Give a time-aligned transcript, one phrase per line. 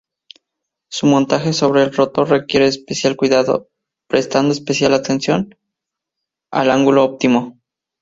[0.89, 3.69] Su montaje sobre el rotor requiere especial cuidado,
[4.09, 5.53] prestando especial atención
[6.51, 7.59] al ángulo óptimo.